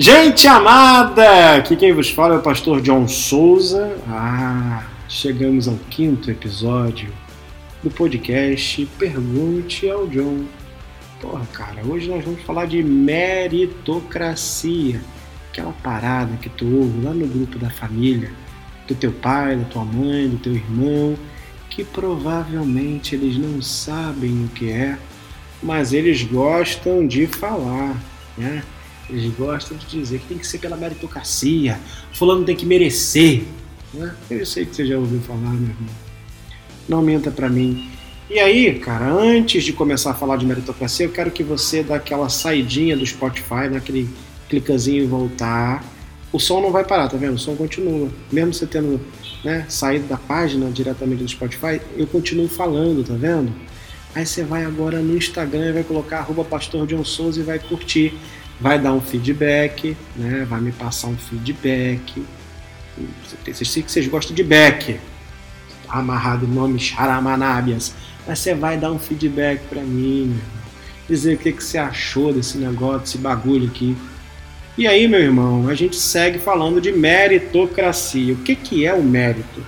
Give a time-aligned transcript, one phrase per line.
[0.00, 3.98] Gente amada, aqui quem vos fala é o pastor John Souza.
[4.06, 7.12] Ah, chegamos ao quinto episódio
[7.82, 10.44] do podcast Pergunte ao John.
[11.20, 15.00] Porra, cara, hoje nós vamos falar de meritocracia,
[15.50, 18.30] aquela parada que tu ouve lá no grupo da família,
[18.86, 21.18] do teu pai, da tua mãe, do teu irmão,
[21.68, 24.96] que provavelmente eles não sabem o que é,
[25.60, 28.00] mas eles gostam de falar,
[28.36, 28.62] né?
[29.08, 31.80] Eles gostam de dizer que tem que ser pela meritocracia,
[32.12, 33.44] fulano tem que merecer.
[33.94, 34.14] Né?
[34.30, 35.88] Eu sei que você já ouviu falar, meu irmão.
[36.88, 37.90] Não minta para mim.
[38.30, 41.94] E aí, cara, antes de começar a falar de meritocracia, eu quero que você dê
[41.94, 44.08] aquela saidinha do Spotify, naquele
[44.48, 45.82] clicazinho e voltar.
[46.30, 47.36] O som não vai parar, tá vendo?
[47.36, 48.10] O som continua.
[48.30, 49.00] Mesmo você tendo
[49.42, 53.50] né, saído da página diretamente do Spotify, eu continuo falando, tá vendo?
[54.14, 57.58] Aí você vai agora no Instagram e vai colocar arroba pastor John Souza e vai
[57.58, 58.12] curtir
[58.60, 60.46] vai dar um feedback, né?
[60.48, 62.24] vai me passar um feedback.
[63.44, 64.98] Vocês sei que vocês gostam de back,
[65.88, 67.94] amarrado o nome Charamanabias,
[68.26, 70.38] mas você vai dar um feedback para mim,
[71.08, 73.96] dizer o que, que você achou desse negócio, desse bagulho aqui.
[74.76, 78.34] E aí, meu irmão, a gente segue falando de meritocracia.
[78.34, 79.64] O que, que é o mérito?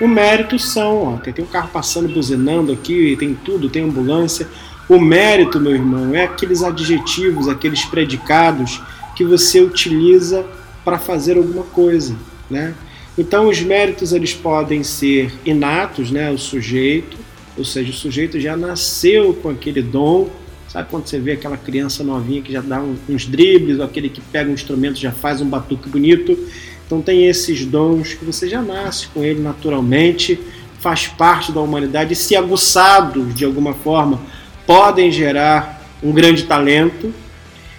[0.00, 4.48] O mérito são, ó, tem, tem um carro passando buzinando aqui, tem tudo, tem ambulância.
[4.88, 8.82] O mérito, meu irmão, é aqueles adjetivos, aqueles predicados
[9.16, 10.44] que você utiliza
[10.84, 12.14] para fazer alguma coisa,
[12.50, 12.74] né?
[13.16, 17.16] Então os méritos eles podem ser inatos, né, o sujeito,
[17.56, 20.28] ou seja, o sujeito já nasceu com aquele dom.
[20.68, 24.20] Sabe quando você vê aquela criança novinha que já dá uns dribles, ou aquele que
[24.20, 26.36] pega um instrumento já faz um batuque bonito?
[26.84, 30.38] Então tem esses dons que você já nasce com ele naturalmente,
[30.80, 34.20] faz parte da humanidade e se aguçados de alguma forma
[34.66, 37.12] podem gerar um grande talento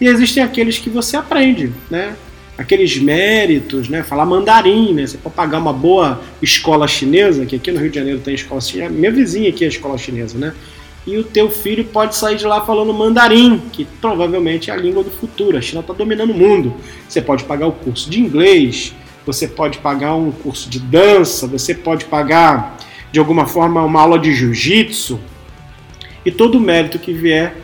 [0.00, 2.16] e existem aqueles que você aprende, né?
[2.56, 4.02] Aqueles méritos, né?
[4.02, 5.06] Falar mandarim, né?
[5.06, 8.60] Você pode pagar uma boa escola chinesa, que aqui no Rio de Janeiro tem escola
[8.60, 10.52] chinesa, minha vizinha aqui é escola chinesa, né?
[11.06, 15.02] E o teu filho pode sair de lá falando mandarim, que provavelmente é a língua
[15.02, 15.56] do futuro.
[15.56, 16.74] A China está dominando o mundo.
[17.08, 21.74] Você pode pagar o curso de inglês, você pode pagar um curso de dança, você
[21.74, 22.76] pode pagar
[23.10, 25.18] de alguma forma uma aula de jiu-jitsu,
[26.28, 27.56] e todo mérito que vier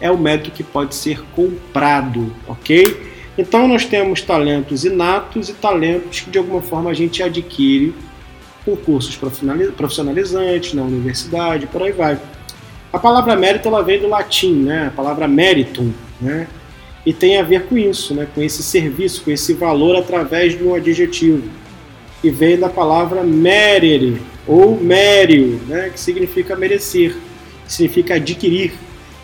[0.00, 3.02] é o mérito que pode ser comprado, ok?
[3.36, 7.92] Então nós temos talentos inatos e talentos que de alguma forma a gente adquire
[8.64, 12.16] com cursos profissionalizantes na universidade, por aí vai.
[12.92, 14.86] A palavra mérito ela vem do latim, né?
[14.86, 15.90] A palavra meritum,
[16.20, 16.46] né?
[17.04, 18.28] E tem a ver com isso, né?
[18.32, 21.42] Com esse serviço, com esse valor através de um adjetivo.
[22.22, 25.90] E vem da palavra merere ou mério, né?
[25.92, 27.16] Que significa merecer
[27.66, 28.72] que significa adquirir,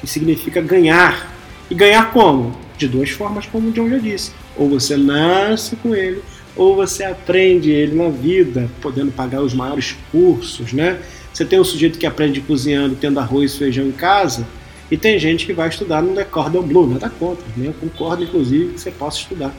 [0.00, 1.32] que significa ganhar.
[1.70, 2.56] E ganhar como?
[2.76, 4.32] De duas formas, como o John já disse.
[4.56, 6.22] Ou você nasce com ele,
[6.56, 11.00] ou você aprende ele na vida, podendo pagar os maiores cursos, né?
[11.32, 14.46] Você tem um sujeito que aprende cozinhando, tendo arroz e feijão em casa,
[14.90, 17.68] e tem gente que vai estudar no The Cordon Blue, nada contra, né?
[17.68, 19.52] eu concordo inclusive que você possa estudar.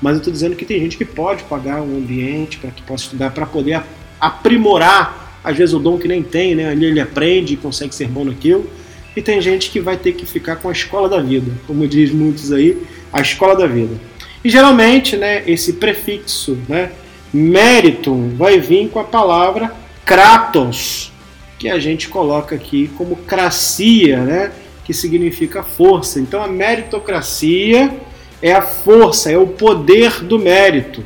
[0.00, 3.04] Mas eu estou dizendo que tem gente que pode pagar um ambiente para que possa
[3.04, 3.82] estudar, para poder
[4.20, 6.68] aprimorar às vezes o dom que nem tem, né?
[6.68, 8.68] Ali ele aprende e consegue ser bom naquilo.
[9.16, 12.12] E tem gente que vai ter que ficar com a escola da vida, como diz
[12.12, 12.80] muitos aí,
[13.12, 13.96] a escola da vida.
[14.44, 16.92] E geralmente, né, esse prefixo, né,
[17.32, 21.10] meritum, vai vir com a palavra kratos,
[21.58, 24.52] que a gente coloca aqui como cracia, né,
[24.84, 26.20] que significa força.
[26.20, 27.92] Então a meritocracia
[28.40, 31.04] é a força, é o poder do mérito.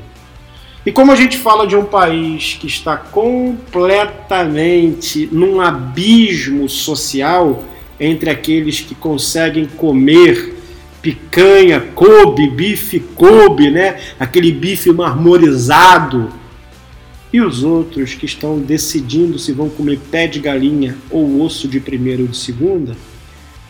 [0.85, 7.63] E como a gente fala de um país que está completamente num abismo social
[8.01, 10.57] entre aqueles que conseguem comer
[11.01, 14.01] picanha, Kobe, bife Kobe, né?
[14.19, 16.33] Aquele bife marmorizado.
[17.33, 21.79] E os outros que estão decidindo se vão comer pé de galinha ou osso de
[21.79, 22.97] primeira ou de segunda,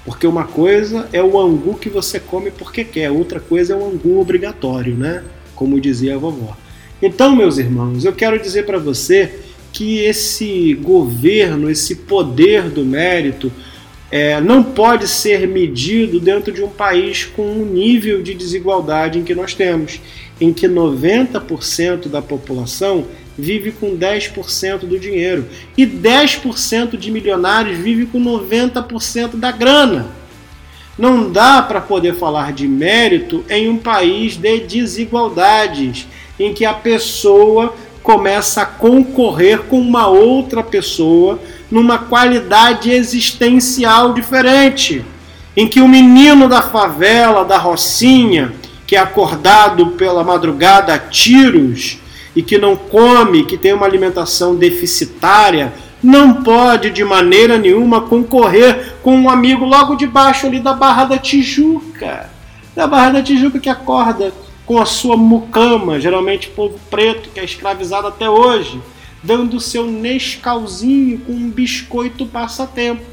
[0.04, 3.86] porque uma coisa é o angu que você come porque quer, outra coisa é o
[3.86, 5.22] angu obrigatório, né?
[5.54, 6.56] Como dizia a vovó.
[7.02, 9.40] Então, meus irmãos, eu quero dizer para você
[9.72, 13.50] que esse governo, esse poder do mérito,
[14.08, 19.24] é, não pode ser medido dentro de um país com um nível de desigualdade em
[19.24, 20.00] que nós temos,
[20.40, 23.06] em que 90% da população
[23.36, 25.46] vive com 10% do dinheiro
[25.76, 30.21] e 10% de milionários vive com 90% da grana.
[30.98, 36.06] Não dá para poder falar de mérito em um país de desigualdades
[36.38, 41.38] em que a pessoa começa a concorrer com uma outra pessoa
[41.70, 45.04] numa qualidade existencial diferente,
[45.56, 48.52] em que o menino da favela, da Rocinha,
[48.86, 51.98] que é acordado pela madrugada a tiros
[52.36, 55.72] e que não come, que tem uma alimentação deficitária,
[56.02, 61.18] não pode de maneira nenhuma concorrer com um amigo logo debaixo ali da Barra da
[61.18, 62.30] Tijuca.
[62.74, 64.32] Da Barra da Tijuca que acorda
[64.64, 68.80] com a sua mucama, geralmente povo preto, que é escravizado até hoje,
[69.22, 73.04] dando seu nescalzinho com um biscoito passatempo.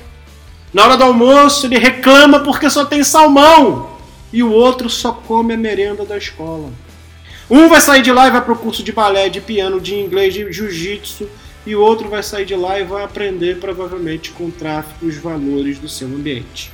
[0.72, 3.90] Na hora do almoço ele reclama porque só tem salmão
[4.32, 6.70] e o outro só come a merenda da escola.
[7.50, 9.96] Um vai sair de lá e vai para o curso de balé, de piano, de
[9.96, 11.28] inglês, de jiu-jitsu,
[11.66, 15.78] e o outro vai sair de lá e vai aprender provavelmente com tráfico os valores
[15.78, 16.72] do seu ambiente.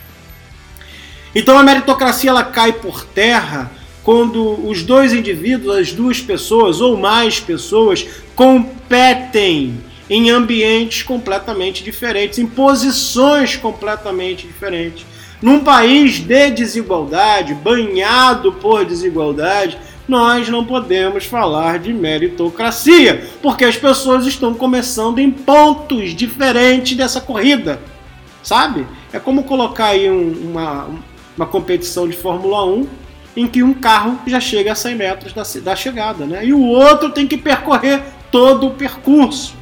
[1.33, 3.71] Então a meritocracia ela cai por terra
[4.03, 8.05] quando os dois indivíduos, as duas pessoas ou mais pessoas
[8.35, 9.77] competem
[10.09, 15.05] em ambientes completamente diferentes, em posições completamente diferentes.
[15.45, 19.77] Num país de desigualdade, banhado por desigualdade,
[20.07, 27.21] nós não podemos falar de meritocracia, porque as pessoas estão começando em pontos diferentes dessa
[27.21, 27.79] corrida,
[28.41, 28.87] sabe?
[29.13, 30.87] É como colocar aí um, uma,
[31.37, 32.87] uma competição de Fórmula 1
[33.37, 36.43] em que um carro já chega a 100 metros da, da chegada, né?
[36.43, 38.01] E o outro tem que percorrer
[38.31, 39.53] todo o percurso.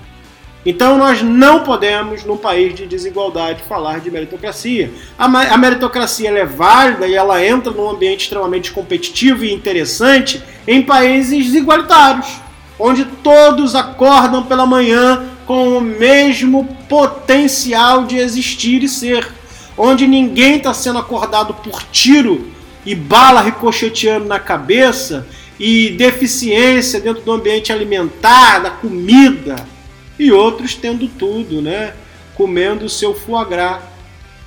[0.66, 4.92] Então nós não podemos, num país de desigualdade, falar de meritocracia.
[5.18, 10.82] A, a meritocracia é válida e ela entra num ambiente extremamente competitivo e interessante em
[10.82, 12.28] países igualitários,
[12.80, 19.28] onde todos acordam pela manhã com o mesmo potencial de existir e ser,
[19.78, 22.48] onde ninguém está sendo acordado por tiro
[22.86, 25.28] e bala ricocheteando na cabeça
[25.60, 29.73] e deficiência dentro do ambiente alimentar, da comida
[30.18, 31.94] e outros tendo tudo, né?
[32.36, 33.82] Comendo seu foie gras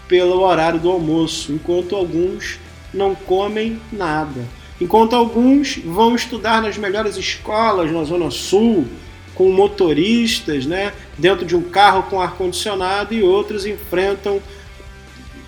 [0.09, 2.59] pelo horário do almoço, enquanto alguns
[2.93, 4.45] não comem nada.
[4.81, 8.87] Enquanto alguns vão estudar nas melhores escolas na Zona Sul,
[9.35, 14.41] com motoristas, né, dentro de um carro com ar condicionado e outros enfrentam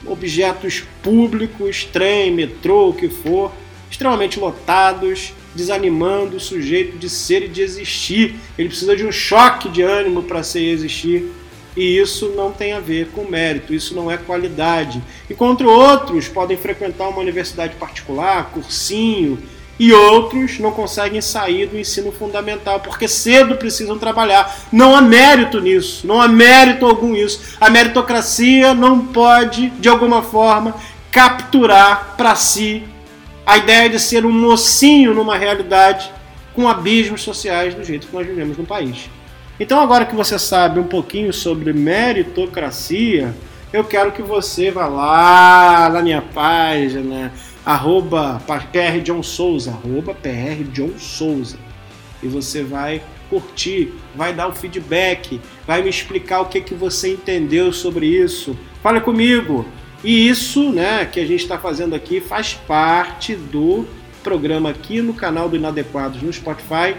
[0.06, 3.52] objetos públicos, trem, metrô, o que for,
[3.90, 8.34] extremamente lotados, desanimando o sujeito de ser e de existir.
[8.56, 11.32] Ele precisa de um choque de ânimo para ser e existir.
[11.76, 15.00] E isso não tem a ver com mérito, isso não é qualidade.
[15.30, 19.38] Enquanto outros podem frequentar uma universidade particular, cursinho,
[19.78, 24.66] e outros não conseguem sair do ensino fundamental porque cedo precisam trabalhar.
[24.72, 27.56] Não há mérito nisso, não há mérito algum nisso.
[27.60, 30.74] A meritocracia não pode, de alguma forma,
[31.12, 32.82] capturar para si
[33.48, 36.12] a ideia de ser um mocinho numa realidade
[36.52, 39.08] com abismos sociais do jeito que nós vivemos no país.
[39.58, 43.34] Então, agora que você sabe um pouquinho sobre meritocracia,
[43.72, 47.32] eu quero que você vá lá na minha página,
[47.64, 51.56] arroba PR John Souza, arroba PR John Souza,
[52.22, 57.14] e você vai curtir, vai dar o feedback, vai me explicar o que, que você
[57.14, 58.54] entendeu sobre isso.
[58.82, 59.64] Fale comigo,
[60.02, 63.86] e isso, né, que a gente está fazendo aqui faz parte do
[64.22, 66.94] programa aqui no canal do Inadequados no Spotify.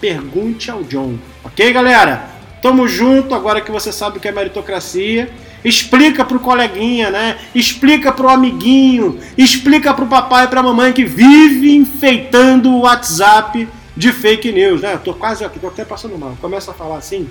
[0.00, 1.16] Pergunte ao John.
[1.42, 2.28] Ok, galera?
[2.60, 5.30] Tamo junto agora que você sabe o que é meritocracia.
[5.64, 7.38] Explica pro coleguinha, né?
[7.54, 14.12] Explica pro amiguinho, explica pro papai e pra mamãe que vive enfeitando o WhatsApp de
[14.12, 14.98] fake news, né?
[15.02, 16.36] tô quase aqui, tô até passando mal.
[16.40, 17.28] Começa a falar assim.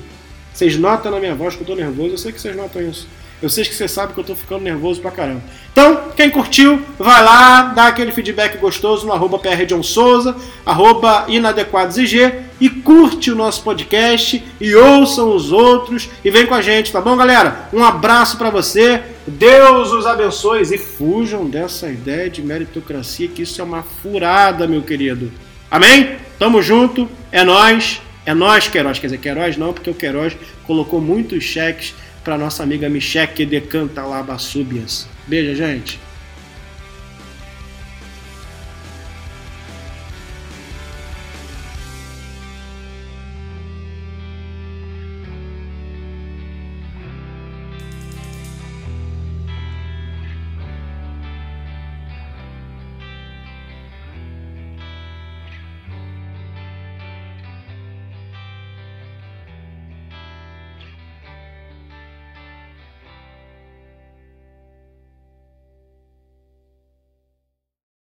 [0.53, 3.07] Vocês notam na minha voz que eu tô nervoso, eu sei que vocês notam isso.
[3.43, 5.41] Eu sei que você sabe que eu tô ficando nervoso pra caramba.
[5.69, 9.37] Então, quem curtiu, vai lá, dá aquele feedback gostoso no arroba
[9.83, 10.33] Souza,
[10.65, 16.61] arroba inadequadosig e curte o nosso podcast e ouçam os outros e vem com a
[16.61, 17.67] gente, tá bom, galera?
[17.73, 23.59] Um abraço para você, Deus os abençoe e fujam dessa ideia de meritocracia, que isso
[23.59, 25.29] é uma furada, meu querido.
[25.69, 26.15] Amém?
[26.39, 28.99] Tamo junto, é nós, é nós, Queiroz.
[28.99, 33.45] Quer dizer, Queiroz não, porque o Queiroz colocou muitos cheques para nossa amiga Michelle que
[33.45, 34.21] decanta lá
[35.27, 35.99] Beijo, gente.